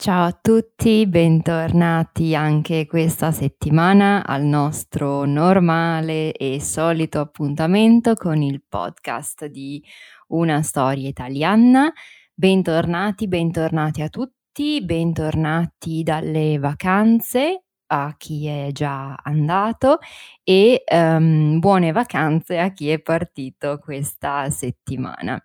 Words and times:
Ciao 0.00 0.26
a 0.26 0.32
tutti, 0.32 1.08
bentornati 1.08 2.32
anche 2.36 2.86
questa 2.86 3.32
settimana 3.32 4.24
al 4.24 4.44
nostro 4.44 5.24
normale 5.24 6.30
e 6.30 6.60
solito 6.60 7.18
appuntamento 7.18 8.14
con 8.14 8.40
il 8.40 8.62
podcast 8.66 9.46
di 9.46 9.82
Una 10.28 10.62
storia 10.62 11.08
italiana. 11.08 11.92
Bentornati, 12.32 13.26
bentornati 13.26 14.00
a 14.02 14.08
tutti, 14.08 14.80
bentornati 14.84 16.04
dalle 16.04 16.60
vacanze 16.60 17.64
a 17.86 18.14
chi 18.16 18.46
è 18.46 18.68
già 18.70 19.16
andato 19.16 19.98
e 20.44 20.84
um, 20.92 21.58
buone 21.58 21.90
vacanze 21.90 22.60
a 22.60 22.72
chi 22.72 22.90
è 22.90 23.00
partito 23.00 23.80
questa 23.80 24.48
settimana. 24.48 25.42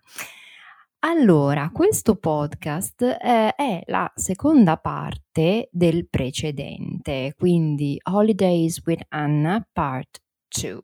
Allora, 1.06 1.68
questo 1.70 2.16
podcast 2.16 3.02
eh, 3.02 3.54
è 3.54 3.82
la 3.88 4.10
seconda 4.14 4.78
parte 4.78 5.68
del 5.70 6.08
precedente, 6.08 7.34
quindi 7.36 8.00
Holidays 8.04 8.80
with 8.86 9.02
Anna 9.10 9.68
Part 9.70 10.22
2. 10.48 10.80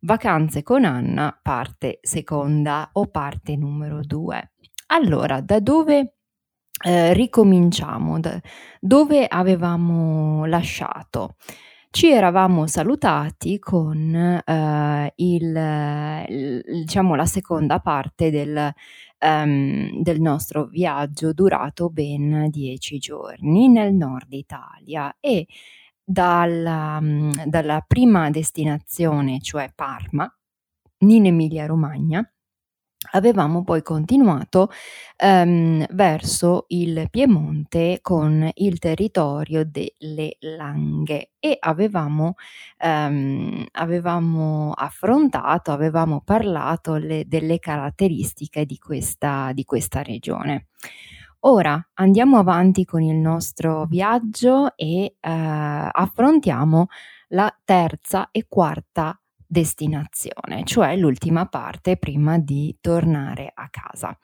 Vacanze 0.00 0.62
con 0.62 0.86
Anna, 0.86 1.38
parte 1.42 1.98
seconda 2.00 2.88
o 2.94 3.08
parte 3.08 3.56
numero 3.56 4.00
2. 4.02 4.52
Allora, 4.86 5.42
da 5.42 5.60
dove 5.60 6.14
eh, 6.82 7.12
ricominciamo? 7.12 8.18
Da 8.18 8.40
dove 8.80 9.26
avevamo 9.26 10.46
lasciato? 10.46 11.36
Ci 11.96 12.10
eravamo 12.10 12.66
salutati 12.66 13.58
con 13.58 14.14
eh, 14.14 15.12
il, 15.16 16.26
il, 16.28 16.62
diciamo, 16.84 17.14
la 17.14 17.24
seconda 17.24 17.80
parte 17.80 18.30
del, 18.30 18.70
um, 19.20 20.02
del 20.02 20.20
nostro 20.20 20.66
viaggio 20.66 21.32
durato 21.32 21.88
ben 21.88 22.50
dieci 22.50 22.98
giorni 22.98 23.70
nel 23.70 23.94
nord 23.94 24.30
Italia 24.34 25.16
e 25.18 25.46
dalla, 26.04 27.00
dalla 27.46 27.82
prima 27.86 28.28
destinazione, 28.28 29.40
cioè 29.40 29.72
Parma, 29.74 30.30
in 30.98 31.24
Emilia 31.24 31.64
Romagna, 31.64 32.30
avevamo 33.12 33.64
poi 33.64 33.82
continuato 33.82 34.70
um, 35.24 35.84
verso 35.90 36.64
il 36.68 37.08
Piemonte 37.10 37.98
con 38.02 38.48
il 38.54 38.78
territorio 38.78 39.64
delle 39.64 40.36
Langhe 40.40 41.30
e 41.38 41.56
avevamo, 41.58 42.34
um, 42.82 43.64
avevamo 43.72 44.72
affrontato, 44.72 45.72
avevamo 45.72 46.22
parlato 46.24 46.96
le, 46.96 47.24
delle 47.26 47.58
caratteristiche 47.58 48.64
di 48.64 48.78
questa, 48.78 49.52
di 49.52 49.64
questa 49.64 50.02
regione. 50.02 50.68
Ora 51.40 51.80
andiamo 51.94 52.38
avanti 52.38 52.84
con 52.84 53.02
il 53.02 53.14
nostro 53.14 53.84
viaggio 53.86 54.74
e 54.76 55.14
uh, 55.20 55.28
affrontiamo 55.92 56.86
la 57.28 57.54
terza 57.64 58.28
e 58.30 58.46
quarta 58.48 59.18
destinazione, 59.46 60.64
cioè 60.64 60.96
l'ultima 60.96 61.46
parte 61.46 61.96
prima 61.96 62.38
di 62.38 62.76
tornare 62.80 63.50
a 63.54 63.68
casa. 63.70 64.16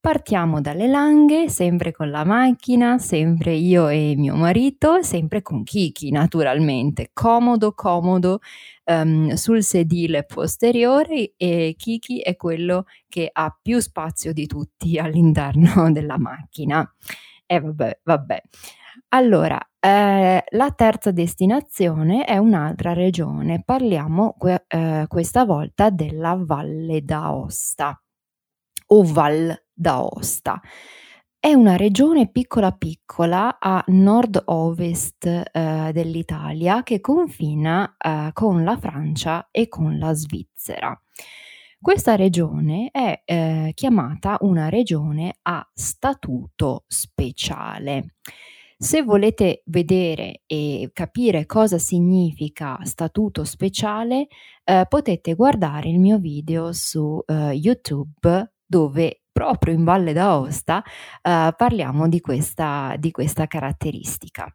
Partiamo 0.00 0.60
dalle 0.60 0.86
Langhe, 0.86 1.48
sempre 1.48 1.90
con 1.90 2.08
la 2.10 2.24
macchina, 2.24 2.98
sempre 2.98 3.54
io 3.54 3.88
e 3.88 4.14
mio 4.16 4.36
marito, 4.36 5.02
sempre 5.02 5.42
con 5.42 5.64
Kiki 5.64 6.12
naturalmente, 6.12 7.10
comodo 7.12 7.72
comodo 7.72 8.38
um, 8.84 9.34
sul 9.34 9.62
sedile 9.64 10.24
posteriore 10.24 11.32
e 11.36 11.74
Kiki 11.76 12.20
è 12.20 12.36
quello 12.36 12.84
che 13.08 13.28
ha 13.30 13.58
più 13.60 13.80
spazio 13.80 14.32
di 14.32 14.46
tutti 14.46 14.96
all'interno 15.02 15.90
della 15.90 16.16
macchina. 16.16 16.88
E 17.44 17.60
vabbè, 17.60 18.00
vabbè. 18.04 18.42
Allora, 19.08 19.58
eh, 19.80 20.44
la 20.50 20.70
terza 20.72 21.10
destinazione 21.12 22.24
è 22.24 22.36
un'altra 22.36 22.92
regione, 22.92 23.62
parliamo 23.64 24.34
que- 24.38 24.64
eh, 24.66 25.04
questa 25.08 25.44
volta 25.44 25.90
della 25.90 26.36
Valle 26.38 27.02
d'Aosta 27.02 28.00
o 28.88 29.02
Val 29.04 29.54
d'Aosta. 29.72 30.60
È 31.40 31.52
una 31.54 31.76
regione 31.76 32.28
piccola 32.30 32.72
piccola 32.72 33.58
a 33.60 33.82
nord-ovest 33.88 35.24
eh, 35.26 35.90
dell'Italia 35.92 36.82
che 36.82 37.00
confina 37.00 37.96
eh, 37.96 38.30
con 38.32 38.64
la 38.64 38.76
Francia 38.78 39.48
e 39.50 39.68
con 39.68 39.98
la 39.98 40.12
Svizzera. 40.14 41.00
Questa 41.80 42.16
regione 42.16 42.88
è 42.90 43.22
eh, 43.24 43.70
chiamata 43.74 44.36
una 44.40 44.68
regione 44.68 45.38
a 45.42 45.66
statuto 45.72 46.84
speciale. 46.88 48.14
Se 48.80 49.02
volete 49.02 49.62
vedere 49.66 50.42
e 50.46 50.90
capire 50.92 51.46
cosa 51.46 51.78
significa 51.78 52.78
statuto 52.84 53.42
speciale, 53.42 54.28
eh, 54.62 54.86
potete 54.88 55.34
guardare 55.34 55.88
il 55.88 55.98
mio 55.98 56.18
video 56.18 56.72
su 56.72 57.20
eh, 57.26 57.50
YouTube 57.54 58.52
dove 58.64 59.22
proprio 59.32 59.74
in 59.74 59.82
Valle 59.82 60.12
d'Aosta 60.12 60.84
eh, 60.84 61.52
parliamo 61.56 62.08
di 62.08 62.20
questa, 62.20 62.94
di 63.00 63.10
questa 63.10 63.48
caratteristica. 63.48 64.46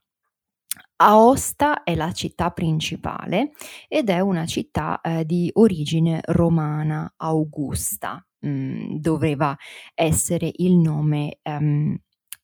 Aosta 0.95 1.83
è 1.83 1.93
la 1.93 2.13
città 2.13 2.51
principale 2.51 3.51
ed 3.89 4.09
è 4.09 4.21
una 4.21 4.45
città 4.45 5.01
eh, 5.01 5.25
di 5.25 5.49
origine 5.55 6.21
romana 6.27 7.13
augusta. 7.17 8.25
Mm, 8.45 8.95
doveva 8.99 9.53
essere 9.93 10.49
il 10.55 10.75
nome 10.75 11.39
um, 11.43 11.97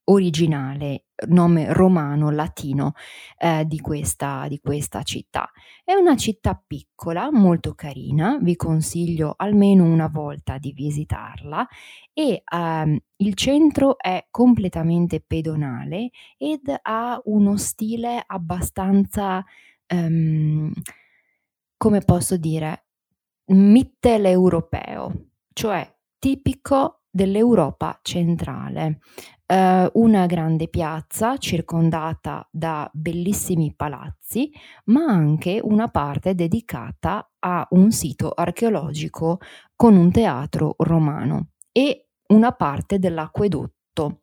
originale, 0.10 1.06
nome 1.28 1.72
romano, 1.74 2.30
latino 2.30 2.94
eh, 3.38 3.66
di, 3.66 3.80
questa, 3.80 4.48
di 4.48 4.60
questa 4.60 5.04
città. 5.04 5.50
È 5.84 5.94
una 5.94 6.16
città 6.16 6.62
piccola, 6.66 7.32
molto 7.32 7.74
carina, 7.74 8.38
vi 8.42 8.56
consiglio 8.56 9.34
almeno 9.38 9.86
una 9.86 10.08
volta 10.08 10.58
di 10.58 10.72
visitarla 10.72 11.68
e 12.14 12.44
ehm, 12.44 12.98
il 13.18 13.34
centro 13.36 13.98
è 13.98 14.28
completamente 14.30 15.22
pedonale 15.22 16.10
ed 16.38 16.74
ha 16.82 17.20
uno 17.26 17.58
stile 17.58 18.24
abbastanza, 18.26 19.44
ehm, 19.86 20.72
come 21.78 22.00
posso 22.02 22.38
dire, 22.38 22.86
mitteleuropeo, 23.46 25.14
cioè 25.54 25.96
tipico 26.20 26.99
dell'Europa 27.10 28.00
centrale 28.02 29.00
eh, 29.52 29.90
una 29.94 30.26
grande 30.28 30.68
piazza 30.68 31.38
circondata 31.38 32.48
da 32.52 32.90
bellissimi 32.94 33.74
palazzi, 33.76 34.52
ma 34.86 35.06
anche 35.06 35.60
una 35.62 35.88
parte 35.88 36.36
dedicata 36.36 37.32
a 37.40 37.68
un 37.72 37.92
sito 37.92 38.32
archeologico 38.32 39.40
con 39.76 39.96
un 39.96 40.12
teatro 40.12 40.76
romano 40.78 41.48
e 41.72 42.10
una 42.28 42.52
parte 42.52 43.00
dell'acquedotto 43.00 44.22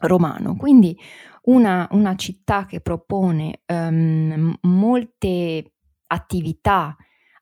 romano. 0.00 0.56
Quindi 0.56 0.98
una, 1.42 1.86
una 1.90 2.16
città 2.16 2.64
che 2.64 2.80
propone 2.80 3.60
um, 3.66 4.56
molte 4.62 5.72
attività 6.06 6.96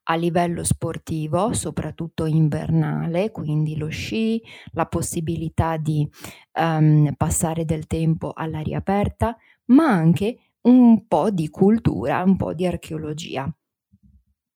a 0.05 0.15
livello 0.15 0.65
sportivo, 0.65 1.53
soprattutto 1.53 2.27
invernale, 2.27 3.31
quindi 3.31 3.77
lo 3.77 3.89
sci, 3.89 4.43
la 4.73 4.87
possibilità 4.87 5.77
di 5.77 6.09
um, 6.55 7.13
passare 7.17 7.65
del 7.65 7.87
tempo 7.87 8.33
all'aria 8.35 8.79
aperta, 8.79 9.37
ma 9.67 9.89
anche 9.89 10.39
un 10.63 11.07
po' 11.07 11.31
di 11.31 11.49
cultura, 11.49 12.23
un 12.23 12.37
po' 12.37 12.53
di 12.53 12.67
archeologia. 12.67 13.53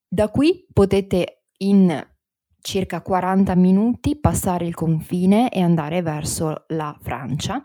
Da 0.08 0.28
qui 0.30 0.66
potete 0.72 1.44
in 1.58 2.06
circa 2.60 3.00
40 3.00 3.54
minuti 3.54 4.18
passare 4.18 4.66
il 4.66 4.74
confine 4.74 5.50
e 5.50 5.60
andare 5.62 6.02
verso 6.02 6.64
la 6.68 6.96
Francia, 7.00 7.64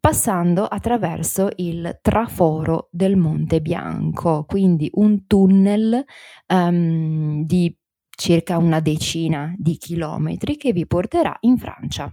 passando 0.00 0.64
attraverso 0.64 1.50
il 1.56 1.98
traforo 2.00 2.88
del 2.90 3.16
Monte 3.16 3.60
Bianco, 3.60 4.44
quindi 4.46 4.90
un 4.94 5.26
tunnel 5.26 6.02
um, 6.48 7.44
di 7.44 7.76
circa 8.08 8.56
una 8.56 8.80
decina 8.80 9.54
di 9.56 9.76
chilometri 9.76 10.56
che 10.56 10.72
vi 10.72 10.86
porterà 10.86 11.36
in 11.40 11.58
Francia. 11.58 12.12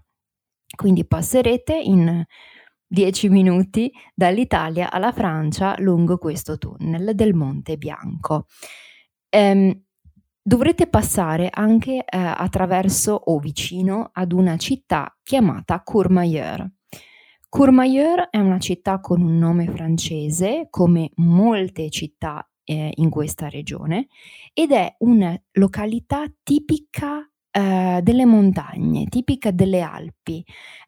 Quindi 0.76 1.06
passerete 1.06 1.78
in 1.78 2.24
10 2.88 3.30
minuti 3.30 3.92
dall'Italia 4.14 4.92
alla 4.92 5.12
Francia 5.12 5.76
lungo 5.80 6.18
questo 6.18 6.58
tunnel 6.58 7.16
del 7.16 7.34
Monte 7.34 7.78
Bianco. 7.78 8.48
Ehm, 9.30 9.84
dovrete 10.42 10.88
passare 10.88 11.50
anche 11.52 12.06
eh, 12.06 12.18
attraverso 12.18 13.14
o 13.14 13.40
vicino 13.40 14.10
ad 14.14 14.32
una 14.32 14.58
città 14.58 15.18
chiamata 15.24 15.82
Courmayeur. 15.84 16.70
Courmayeur 17.50 18.28
è 18.30 18.40
una 18.40 18.60
città 18.60 19.00
con 19.00 19.22
un 19.22 19.38
nome 19.38 19.68
francese, 19.68 20.68
come 20.70 21.12
molte 21.16 21.90
città 21.90 22.48
eh, 22.64 22.92
in 22.96 23.10
questa 23.10 23.48
regione, 23.48 24.08
ed 24.54 24.72
è 24.72 24.96
una 25.00 25.40
località 25.54 26.26
tipica 26.44 27.28
eh, 27.50 28.00
delle 28.04 28.26
montagne, 28.26 29.06
tipica 29.06 29.52
delle 29.52 29.82
Alpi, 29.82 30.44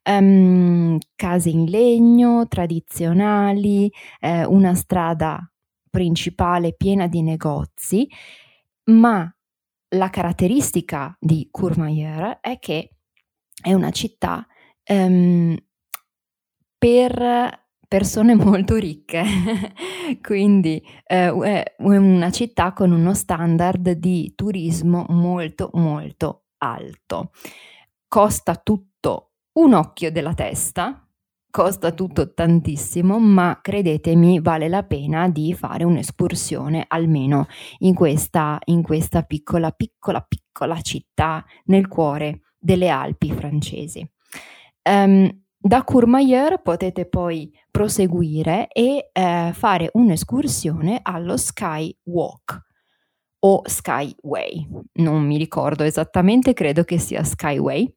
um, 0.09 0.97
case 1.15 1.49
in 1.49 1.65
legno 1.65 2.47
tradizionali, 2.47 3.91
eh, 4.19 4.45
una 4.45 4.75
strada 4.75 5.49
principale 5.89 6.73
piena 6.75 7.07
di 7.07 7.21
negozi, 7.21 8.07
ma 8.91 9.33
la 9.95 10.09
caratteristica 10.09 11.15
di 11.19 11.47
Courmayeur 11.49 12.39
è 12.41 12.59
che 12.59 12.91
è 13.61 13.73
una 13.73 13.89
città 13.91 14.45
um, 14.89 15.55
per 16.79 17.67
persone 17.87 18.33
molto 18.35 18.75
ricche, 18.75 19.23
quindi 20.23 20.81
eh, 21.05 21.27
è 21.27 21.75
una 21.79 22.31
città 22.31 22.73
con 22.73 22.91
uno 22.91 23.13
standard 23.13 23.91
di 23.91 24.33
turismo 24.35 25.05
molto 25.09 25.69
molto 25.73 26.45
alto. 26.59 27.31
Costa 28.07 28.55
tutto 28.55 29.33
un 29.53 29.73
occhio 29.73 30.11
della 30.11 30.33
testa, 30.33 31.05
costa 31.51 31.91
tutto 31.91 32.33
tantissimo, 32.33 33.19
ma 33.19 33.59
credetemi 33.61 34.39
vale 34.39 34.67
la 34.67 34.83
pena 34.83 35.27
di 35.29 35.53
fare 35.53 35.83
un'escursione 35.83 36.85
almeno 36.87 37.47
in 37.79 37.93
questa, 37.93 38.57
in 38.65 38.81
questa 38.81 39.23
piccola, 39.23 39.71
piccola, 39.71 40.21
piccola 40.21 40.79
città 40.81 41.43
nel 41.65 41.87
cuore 41.87 42.41
delle 42.57 42.89
Alpi 42.89 43.31
francesi. 43.31 44.07
Um, 44.89 45.29
da 45.61 45.83
Courmayeur 45.83 46.61
potete 46.61 47.05
poi 47.05 47.51
proseguire 47.69 48.67
e 48.69 49.09
eh, 49.11 49.51
fare 49.53 49.89
un'escursione 49.93 50.99
allo 51.03 51.35
Sky 51.35 51.93
Walk 52.03 52.67
o 53.39 53.61
Skyway, 53.65 54.67
non 54.93 55.25
mi 55.25 55.37
ricordo 55.37 55.83
esattamente, 55.83 56.53
credo 56.53 56.83
che 56.83 56.97
sia 56.97 57.23
Skyway. 57.23 57.93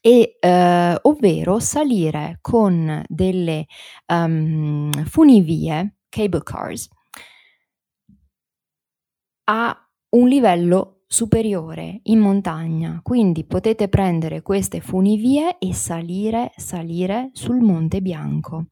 E, 0.00 0.36
eh, 0.40 0.98
ovvero 1.02 1.60
salire 1.60 2.38
con 2.40 3.02
delle 3.06 3.66
um, 4.06 4.90
funivie, 5.04 5.96
cable 6.08 6.42
cars, 6.42 6.88
a 9.44 9.88
un 10.10 10.28
livello 10.28 11.01
superiore 11.12 12.00
in 12.04 12.20
montagna, 12.20 13.00
quindi 13.02 13.44
potete 13.44 13.90
prendere 13.90 14.40
queste 14.40 14.80
funivie 14.80 15.58
e 15.58 15.74
salire, 15.74 16.52
salire 16.56 17.28
sul 17.34 17.60
Monte 17.60 18.00
Bianco. 18.00 18.68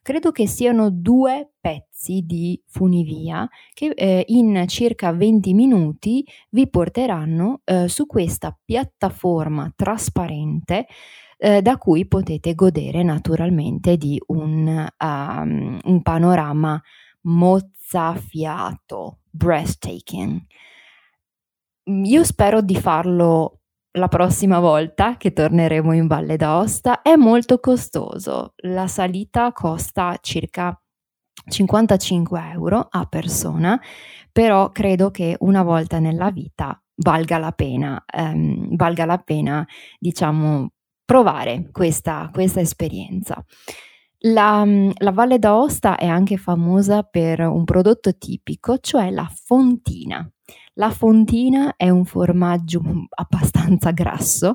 Credo 0.00 0.30
che 0.30 0.46
siano 0.46 0.90
due 0.90 1.54
pezzi 1.60 2.22
di 2.24 2.60
funivia 2.68 3.48
che 3.74 3.90
eh, 3.96 4.24
in 4.28 4.64
circa 4.68 5.12
20 5.12 5.54
minuti 5.54 6.24
vi 6.50 6.68
porteranno 6.70 7.62
eh, 7.64 7.88
su 7.88 8.06
questa 8.06 8.56
piattaforma 8.64 9.72
trasparente 9.74 10.86
eh, 11.36 11.62
da 11.62 11.78
cui 11.78 12.06
potete 12.06 12.54
godere 12.54 13.02
naturalmente 13.02 13.96
di 13.96 14.22
un, 14.28 14.86
um, 14.98 15.80
un 15.82 16.02
panorama 16.02 16.80
mozzafiato, 17.22 19.18
breathtaking. 19.30 20.42
Io 21.84 22.22
spero 22.24 22.60
di 22.60 22.76
farlo 22.76 23.62
la 23.98 24.08
prossima 24.08 24.60
volta 24.60 25.16
che 25.16 25.32
torneremo 25.32 25.92
in 25.92 26.06
Valle 26.06 26.36
d'Aosta 26.36 27.02
è 27.02 27.16
molto 27.16 27.58
costoso. 27.58 28.54
La 28.64 28.86
salita 28.86 29.52
costa 29.52 30.16
circa 30.20 30.80
55 31.44 32.50
euro 32.52 32.86
a 32.88 33.04
persona, 33.06 33.80
però 34.30 34.70
credo 34.70 35.10
che 35.10 35.36
una 35.40 35.62
volta 35.62 35.98
nella 35.98 36.30
vita 36.30 36.80
valga 36.96 37.38
la 37.38 37.52
pena, 37.52 38.02
ehm, 38.06 38.76
valga 38.76 39.04
la 39.04 39.18
pena, 39.18 39.66
diciamo, 39.98 40.70
provare 41.04 41.68
questa, 41.72 42.30
questa 42.32 42.60
esperienza. 42.60 43.44
La, 44.24 44.64
la, 44.98 45.10
Valle 45.10 45.40
d'Aosta 45.40 45.96
è 45.96 46.06
anche 46.06 46.36
famosa 46.36 47.02
per 47.02 47.40
un 47.40 47.64
prodotto 47.64 48.16
tipico, 48.16 48.78
cioè 48.78 49.10
la 49.10 49.28
fontina. 49.44 50.30
La 50.74 50.90
fontina 50.90 51.74
è 51.76 51.88
un 51.88 52.04
formaggio 52.04 52.82
abbastanza 53.14 53.90
grasso 53.90 54.54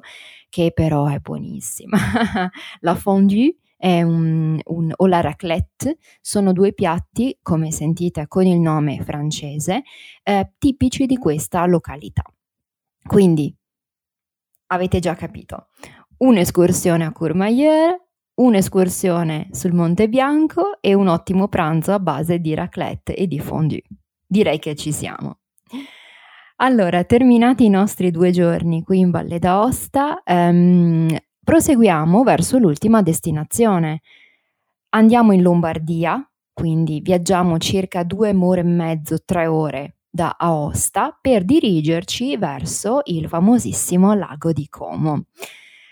che 0.50 0.72
però 0.74 1.08
è 1.08 1.20
buonissima. 1.20 1.98
la 2.82 2.96
fondue 2.96 3.58
è 3.78 4.02
un, 4.02 4.60
un, 4.64 4.92
o 4.96 5.06
la 5.06 5.22
raclette 5.22 5.98
sono 6.20 6.52
due 6.52 6.74
piatti, 6.74 7.38
come 7.42 7.72
sentite 7.72 8.28
con 8.28 8.46
il 8.46 8.60
nome 8.60 9.04
francese, 9.04 9.84
eh, 10.24 10.54
tipici 10.58 11.06
di 11.06 11.18
questa 11.18 11.66
località. 11.66 12.24
Quindi 13.06 13.56
avete 14.68 15.00
già 15.00 15.16
capito, 15.16 15.68
un'escursione 16.18 17.06
a 17.06 17.12
Courmayeur, 17.12 17.96
un'escursione 18.36 19.50
sul 19.52 19.74
Monte 19.74 20.10
Bianco 20.10 20.82
e 20.82 20.94
un 20.94 21.08
ottimo 21.08 21.48
pranzo 21.48 21.94
a 21.94 22.00
base 22.00 22.40
di 22.40 22.54
raclette 22.54 23.16
e 23.16 23.28
di 23.28 23.40
fondue. 23.40 23.84
Direi 24.26 24.60
che 24.60 24.76
ci 24.76 24.92
siamo. 24.92 25.40
Allora, 26.60 27.04
terminati 27.04 27.66
i 27.66 27.70
nostri 27.70 28.10
due 28.10 28.32
giorni 28.32 28.82
qui 28.82 28.98
in 28.98 29.12
Valle 29.12 29.38
d'Aosta, 29.38 30.24
ehm, 30.24 31.16
proseguiamo 31.44 32.24
verso 32.24 32.58
l'ultima 32.58 33.04
destinazione. 33.04 34.02
Andiamo 34.90 35.34
in 35.34 35.44
Lombardia, 35.44 36.28
quindi 36.52 37.00
viaggiamo 37.02 37.60
circa 37.60 38.02
due 38.02 38.36
ore 38.36 38.62
e 38.62 38.64
mezzo, 38.64 39.18
tre 39.24 39.46
ore 39.46 39.98
da 40.10 40.36
Aosta 40.36 41.16
per 41.22 41.46
dirigerci 41.46 42.38
verso 42.38 43.02
il 43.04 43.28
famosissimo 43.28 44.16
lago 44.16 44.52
di 44.52 44.68
Como. 44.68 45.26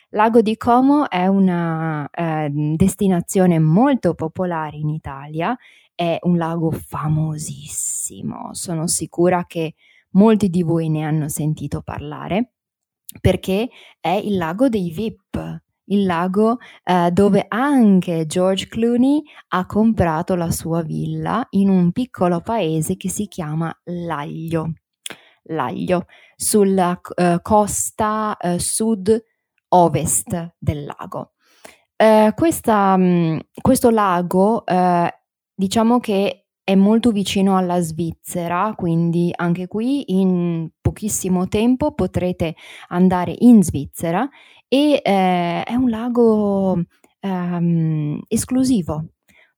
Lago 0.09 0.41
di 0.41 0.57
Como 0.57 1.07
è 1.07 1.27
una 1.27 2.09
eh, 2.09 2.49
destinazione 2.49 3.59
molto 3.59 4.15
popolare 4.15 4.77
in 4.77 4.89
Italia, 4.89 5.55
è 5.93 6.17
un 6.23 6.37
lago 6.37 6.71
famosissimo, 6.71 8.49
sono 8.53 8.87
sicura 8.87 9.45
che 9.45 9.75
molti 10.15 10.49
di 10.49 10.63
voi 10.63 10.89
ne 10.89 11.03
hanno 11.03 11.29
sentito 11.29 11.81
parlare, 11.81 12.53
perché 13.21 13.69
è 13.99 14.09
il 14.09 14.37
lago 14.37 14.67
dei 14.67 14.91
VIP, 14.91 15.63
il 15.85 16.05
lago 16.05 16.57
eh, 16.83 17.11
dove 17.11 17.45
anche 17.47 18.25
George 18.25 18.67
Clooney 18.67 19.21
ha 19.49 19.65
comprato 19.65 20.35
la 20.35 20.51
sua 20.51 20.81
villa 20.81 21.45
in 21.51 21.69
un 21.69 21.91
piccolo 21.91 22.41
paese 22.41 22.97
che 22.97 23.09
si 23.09 23.27
chiama 23.27 23.71
Laglio. 23.83 24.73
Laglio, 25.49 26.07
sulla 26.35 26.99
eh, 27.15 27.39
costa 27.41 28.35
eh, 28.37 28.57
sud-ovest 28.57 30.55
del 30.57 30.85
lago. 30.85 31.33
Eh, 31.95 32.33
questa, 32.35 32.97
mh, 32.97 33.03
mm, 33.03 33.37
questo 33.61 33.89
lago, 33.91 34.65
eh, 34.65 35.13
diciamo 35.53 35.99
che 35.99 36.44
è 36.65 36.73
molto 36.73 37.11
vicino 37.11 37.57
alla 37.57 37.79
Svizzera, 37.79 38.73
quindi 38.75 39.31
anche 39.35 39.67
qui 39.67 40.17
in 40.17 40.67
pochissimo 40.81 41.47
tempo 41.47 41.93
potrete 41.93 42.55
andare 42.87 43.35
in 43.37 43.61
Svizzera 43.61 44.27
e 44.67 44.99
eh, 45.03 45.63
è 45.63 45.75
un 45.75 45.89
lago 45.91 46.83
ehm, 47.19 48.19
esclusivo. 48.27 49.05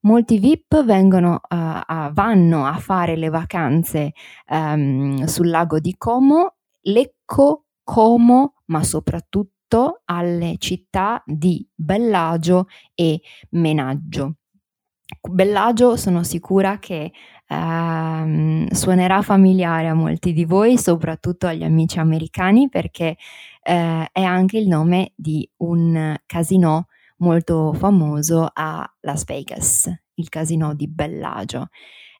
Molti 0.01 0.37
VIP 0.37 0.83
vengono, 0.83 1.35
uh, 1.35 1.39
a, 1.49 2.11
vanno 2.13 2.65
a 2.65 2.77
fare 2.77 3.15
le 3.15 3.29
vacanze 3.29 4.11
um, 4.49 5.23
sul 5.25 5.49
lago 5.49 5.79
di 5.79 5.95
Como, 5.97 6.55
Lecco, 6.81 7.65
Como, 7.83 8.55
ma 8.65 8.83
soprattutto 8.83 10.01
alle 10.05 10.55
città 10.59 11.23
di 11.25 11.65
Bellagio 11.73 12.67
e 12.93 13.21
Menaggio. 13.51 14.35
Bellagio 15.29 15.95
sono 15.95 16.23
sicura 16.23 16.79
che 16.79 17.13
ehm, 17.47 18.67
suonerà 18.71 19.21
familiare 19.21 19.87
a 19.87 19.93
molti 19.93 20.33
di 20.33 20.43
voi, 20.43 20.77
soprattutto 20.77 21.47
agli 21.47 21.63
amici 21.63 21.99
americani, 21.99 22.67
perché 22.67 23.15
eh, 23.63 24.09
è 24.11 24.21
anche 24.21 24.57
il 24.57 24.67
nome 24.67 25.13
di 25.15 25.49
un 25.57 26.15
casino 26.25 26.87
molto 27.17 27.73
famoso 27.73 28.49
a 28.51 28.85
Las 29.01 29.23
Vegas, 29.23 29.89
il 30.15 30.29
casino 30.29 30.73
di 30.73 30.87
Bellagio. 30.89 31.69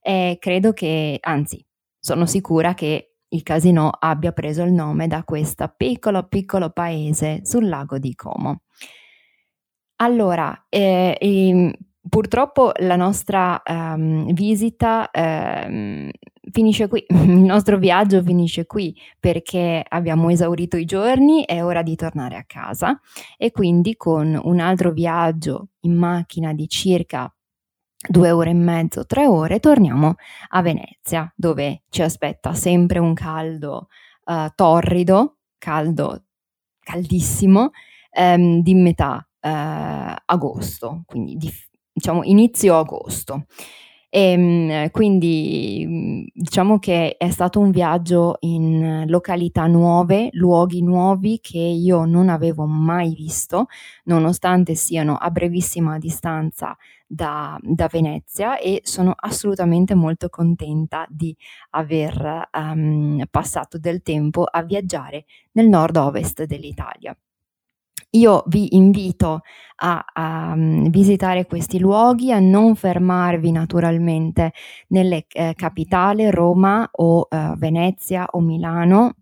E 0.02 0.38
credo 0.40 0.72
che, 0.72 1.18
anzi, 1.22 1.64
sono 2.00 2.26
sicura 2.26 2.74
che 2.74 3.16
il 3.30 3.44
casino 3.44 3.90
abbia 3.90 4.32
preso 4.32 4.64
il 4.64 4.72
nome 4.72 5.08
da 5.08 5.24
questo 5.26 5.74
piccolo 5.76 6.28
piccolo 6.28 6.70
paese 6.70 7.42
sul 7.44 7.68
lago 7.68 7.98
di 7.98 8.16
Como. 8.16 8.62
Allora, 10.00 10.68
eh, 10.70 11.18
eh, 11.20 11.78
purtroppo 12.10 12.72
la 12.80 12.96
nostra 12.96 13.62
um, 13.66 14.32
visita 14.34 15.10
um, 15.14 16.10
finisce 16.52 16.88
qui, 16.88 17.06
il 17.10 17.40
nostro 17.40 17.78
viaggio 17.78 18.22
finisce 18.22 18.66
qui 18.66 18.96
perché 19.20 19.84
abbiamo 19.88 20.30
esaurito 20.30 20.78
i 20.78 20.86
giorni, 20.86 21.44
è 21.46 21.64
ora 21.64 21.82
di 21.82 21.96
tornare 21.96 22.36
a 22.36 22.44
casa. 22.46 23.00
E 23.38 23.52
quindi 23.52 23.96
con 23.96 24.40
un 24.42 24.60
altro 24.60 24.92
viaggio 24.92 25.70
in 25.82 25.96
macchina 25.96 26.54
di 26.54 26.68
circa 26.68 27.32
due 28.10 28.32
ore 28.32 28.52
e 28.52 28.54
mezzo, 28.54 29.06
tre 29.06 29.26
ore, 29.26 29.60
torniamo 29.60 30.16
a 30.50 30.62
Venezia 30.62 31.32
dove 31.36 31.84
ci 31.90 32.04
aspetta 32.04 32.54
sempre 32.54 33.00
un 33.00 33.14
caldo 33.14 33.88
uh, 34.26 34.50
torrido, 34.56 35.38
caldo, 35.58 36.24
caldissimo, 36.80 37.72
um, 38.20 38.62
di 38.62 38.74
metà 38.76 39.28
uh, 39.42 40.16
agosto, 40.26 41.04
quindi 41.06 41.36
di, 41.36 41.52
diciamo 41.98 42.24
inizio 42.24 42.78
agosto. 42.78 43.46
E, 44.10 44.32
ehm, 44.32 44.90
quindi 44.92 46.30
diciamo 46.34 46.80
che 46.80 47.18
è 47.18 47.30
stato 47.30 47.60
un 47.60 47.72
viaggio 47.72 48.38
in 48.42 49.04
località 49.08 49.68
nuove, 49.68 50.30
luoghi 50.34 50.82
nuovi 50.82 51.40
che 51.42 51.58
io 51.58 52.06
non 52.06 52.30
avevo 52.30 52.66
mai 52.66 53.14
visto, 53.14 53.66
nonostante 54.06 54.76
siano 54.76 55.16
a 55.18 55.30
brevissima 55.32 55.98
distanza 55.98 56.78
da, 57.06 57.58
da 57.62 57.88
Venezia 57.88 58.58
e 58.58 58.82
sono 58.84 59.14
assolutamente 59.16 59.96
molto 59.96 60.30
contenta 60.30 61.06
di 61.10 61.36
aver 61.72 62.50
um, 62.54 63.24
passato 63.30 63.78
del 63.78 64.02
tempo 64.04 64.44
a 64.44 64.62
viaggiare 64.64 65.26
nel 65.54 65.68
nord-ovest 65.68 66.46
dell'Italia. 66.46 67.18
Io 68.18 68.44
vi 68.48 68.76
invito 68.76 69.42
a, 69.76 70.04
a 70.12 70.54
um, 70.56 70.90
visitare 70.90 71.46
questi 71.46 71.78
luoghi, 71.78 72.32
a 72.32 72.40
non 72.40 72.76
fermarvi 72.76 73.52
naturalmente 73.52 74.54
nelle 74.88 75.26
eh, 75.30 75.54
capitali, 75.56 76.30
Roma 76.32 76.88
o 76.94 77.28
eh, 77.30 77.54
Venezia 77.58 78.26
o 78.32 78.40
Milano, 78.40 79.18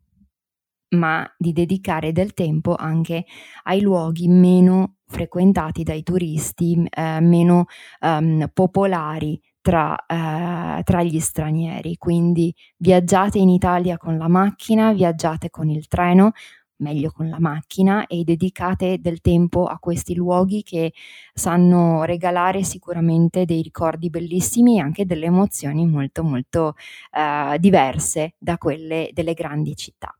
ma 0.96 1.30
di 1.38 1.52
dedicare 1.52 2.14
del 2.14 2.34
tempo 2.34 2.74
anche 2.74 3.26
ai 3.64 3.82
luoghi 3.82 4.30
meno 4.30 4.96
frequentati 5.08 5.84
dai 5.84 6.02
turisti, 6.02 6.88
eh, 6.90 7.20
meno 7.20 7.66
um, 8.00 8.50
popolari 8.54 9.40
tra, 9.60 9.98
eh, 10.06 10.84
tra, 10.84 11.04
gli 11.04 11.20
stranieri. 11.20 11.98
Quindi 11.98 12.56
viaggiate 12.78 13.40
in 13.40 13.50
Italia 13.50 13.98
con 13.98 14.18
la 14.18 14.30
macchina, 14.30 14.94
viaggiate 14.94 15.50
con 15.50 15.70
il 15.70 15.88
treno, 15.88 16.32
meglio 16.78 17.12
con 17.12 17.30
la 17.30 17.40
macchina 17.40 18.08
e 18.08 18.24
dedicate 18.24 19.00
del 19.00 19.22
tempo 19.22 19.66
a 19.66 19.80
questi 19.80 20.16
luoghi 20.16 20.64
che 20.64 20.94
sanno 21.34 22.04
regalare 22.04 22.64
sicuramente 22.64 23.46
dei 23.46 23.62
ricordi 23.62 24.10
bellissimi 24.10 24.78
e 24.78 24.82
anche 24.82 25.06
delle 25.06 25.26
emozioni 25.26 25.86
molto 25.86 26.24
molto 26.24 26.76
eh, 27.12 27.58
diverse 27.60 28.36
da 28.38 28.58
quelle 28.58 29.10
delle 29.14 29.34
grandi 29.34 29.76
città. 29.76 30.18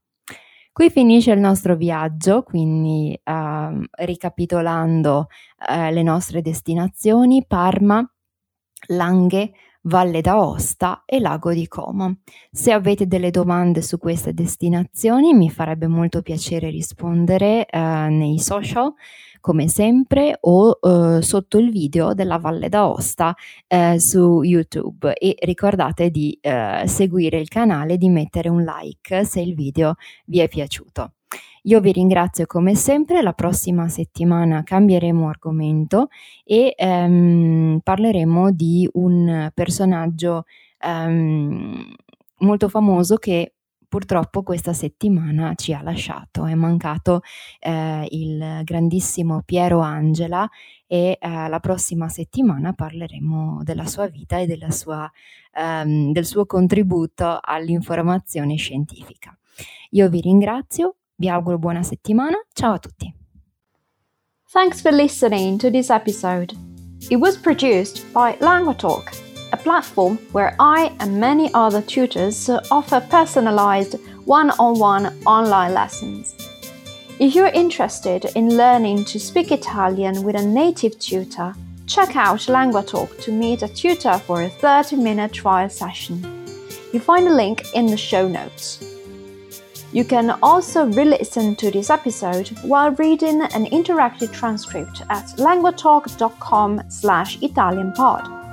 Qui 0.72 0.90
finisce 0.90 1.32
il 1.32 1.40
nostro 1.40 1.78
viaggio, 1.78 2.44
quindi 2.44 3.18
eh, 3.24 3.88
ricapitolando 3.92 5.28
eh, 5.70 5.92
le 5.94 6.04
nostre 6.04 6.42
destinazioni, 6.42 7.46
Parma, 7.48 8.06
Langhe, 8.88 9.54
Valle 9.88 10.22
d'Aosta 10.22 11.04
e 11.06 11.20
Lago 11.20 11.54
di 11.54 11.68
Como. 11.68 12.18
Se 12.52 12.72
avete 12.72 13.06
delle 13.06 13.30
domande 13.30 13.82
su 13.84 14.00
queste 14.00 14.34
destinazioni 14.34 15.34
mi 15.34 15.50
farebbe 15.50 15.88
molto 15.88 16.22
piacere 16.22 16.70
rispondere 16.70 17.68
eh, 17.68 17.80
nei 18.10 18.40
social 18.40 18.94
come 19.46 19.68
sempre 19.68 20.36
o 20.42 20.80
eh, 20.82 21.22
sotto 21.22 21.60
il 21.60 21.70
video 21.70 22.16
della 22.16 22.40
Valle 22.40 22.68
d'Aosta 22.68 23.36
eh, 23.68 24.00
su 24.00 24.42
YouTube 24.42 25.14
e 25.14 25.36
ricordate 25.42 26.10
di 26.10 26.36
eh, 26.42 26.82
seguire 26.88 27.38
il 27.38 27.48
canale 27.48 27.94
e 27.94 27.98
di 28.00 28.10
mettere 28.10 28.50
un 28.50 28.64
like 28.64 29.24
se 29.24 29.42
il 29.42 29.54
video 29.54 29.98
vi 30.26 30.40
è 30.40 30.48
piaciuto. 30.48 31.12
Io 31.66 31.80
vi 31.80 31.92
ringrazio 31.92 32.48
come 32.48 32.74
sempre, 32.74 33.22
la 33.22 33.34
prossima 33.34 33.88
settimana 33.88 34.64
cambieremo 34.64 35.30
argomento 35.30 36.08
e 36.44 36.74
ehm, 36.76 37.82
parleremo 37.84 38.52
di 38.52 38.90
un 38.94 39.52
personaggio 39.54 40.46
ehm, 40.80 41.94
molto 42.40 42.68
famoso 42.68 43.18
che 43.18 43.55
purtroppo 43.88 44.44
questa 44.44 44.74
settimana 44.74 45.54
ci 45.56 45.74
ha 45.74 45.82
lasciato. 45.82 46.46
È 46.46 46.54
mancato 46.56 47.22
eh, 47.60 48.08
il 48.12 48.62
grandissimo 48.64 49.42
Piero 49.44 49.80
Angela 49.80 50.50
e 50.88 51.18
eh, 51.20 51.48
la 51.48 51.60
prossima 51.60 52.10
settimana 52.10 52.74
parleremo 52.74 53.62
della 53.64 53.86
sua 53.86 54.08
vita 54.08 54.38
e 54.38 54.72
sua, 54.72 55.12
ehm, 55.54 56.12
del 56.12 56.26
suo 56.26 56.46
contributo 56.46 57.40
all'informazione 57.42 58.56
scientifica. 58.56 59.38
Io 59.92 60.10
vi 60.10 60.22
ringrazio, 60.22 60.96
Vi 61.18 61.30
auguro 61.30 61.58
buona 61.58 61.82
settimana. 61.82 62.36
Ciao 62.54 62.74
a 62.74 62.80
tutti. 62.80 63.14
Thanks 64.52 64.82
for 64.82 64.92
listening 64.92 65.58
to 65.60 65.70
this 65.70 65.90
episode. 65.90 66.54
It 67.10 67.18
was 67.18 67.38
produced 67.38 68.04
by 68.12 68.36
LanguaTalk, 68.40 69.25
a 69.52 69.58
platform 69.58 70.18
where 70.32 70.56
I 70.60 70.92
and 71.00 71.20
many 71.20 71.54
other 71.54 71.82
tutors 71.82 72.50
offer 72.72 73.00
personalized 73.00 73.96
one 74.26 74.52
on 74.52 74.80
one 74.80 75.06
online 75.26 75.74
lessons. 75.74 76.36
If 77.20 77.34
you're 77.34 77.48
interested 77.48 78.26
in 78.36 78.58
learning 78.58 79.06
to 79.06 79.20
speak 79.20 79.52
Italian 79.52 80.24
with 80.24 80.36
a 80.36 80.46
native 80.46 81.00
tutor, 81.00 81.54
check 81.88 82.16
out 82.16 82.40
LanguaTalk 82.40 83.22
to 83.24 83.32
meet 83.32 83.62
a 83.62 83.68
tutor 83.68 84.18
for 84.20 84.42
a 84.42 84.50
30 84.50 84.98
minute 84.98 85.32
trial 85.32 85.70
session. 85.70 86.22
You 86.92 87.00
find 87.00 87.28
a 87.28 87.34
link 87.34 87.74
in 87.74 87.86
the 87.86 87.98
show 87.98 88.28
notes. 88.28 88.84
You 89.94 90.04
can 90.04 90.32
also 90.44 90.88
re-listen 90.88 91.56
to 91.56 91.72
this 91.72 91.90
episode 91.90 92.50
while 92.64 92.92
reading 92.92 93.42
an 93.42 93.66
interactive 93.68 94.34
transcript 94.34 95.02
at 95.10 95.26
languatalk.com 95.38 96.82
slash 96.90 97.40
italianpod. 97.40 98.45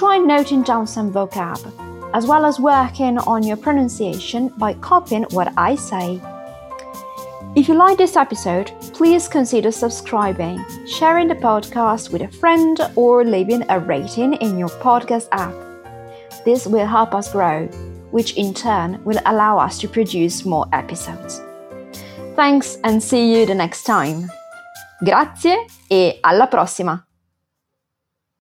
Try 0.00 0.16
noting 0.16 0.62
down 0.62 0.86
some 0.86 1.12
vocab, 1.12 1.60
as 2.14 2.24
well 2.24 2.46
as 2.46 2.58
working 2.58 3.18
on 3.18 3.42
your 3.42 3.58
pronunciation 3.58 4.48
by 4.56 4.72
copying 4.72 5.24
what 5.24 5.52
I 5.58 5.74
say. 5.74 6.18
If 7.54 7.68
you 7.68 7.74
like 7.74 7.98
this 7.98 8.16
episode, 8.16 8.72
please 8.94 9.28
consider 9.28 9.70
subscribing, 9.70 10.64
sharing 10.86 11.28
the 11.28 11.34
podcast 11.34 12.10
with 12.12 12.22
a 12.22 12.28
friend, 12.28 12.80
or 12.96 13.26
leaving 13.26 13.62
a 13.68 13.78
rating 13.78 14.32
in 14.40 14.56
your 14.56 14.70
podcast 14.80 15.28
app. 15.32 15.52
This 16.46 16.66
will 16.66 16.86
help 16.86 17.14
us 17.14 17.30
grow 17.30 17.66
which 18.10 18.38
in 18.38 18.54
turn 18.54 19.04
will 19.04 19.20
allow 19.26 19.58
us 19.58 19.78
to 19.80 19.86
produce 19.86 20.46
more 20.46 20.66
episodes. 20.72 21.42
Thanks 22.36 22.78
and 22.84 23.02
see 23.02 23.34
you 23.34 23.44
the 23.44 23.54
next 23.54 23.84
time. 23.84 24.30
Grazie 25.04 25.66
e 25.90 26.18
alla 26.22 26.46
prossima! 26.46 27.09